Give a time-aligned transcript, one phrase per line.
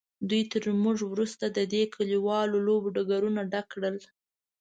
[0.29, 3.97] دوی تر موږ وروسته د دې کلیوالو لوبو ډګرونه ډک کړل.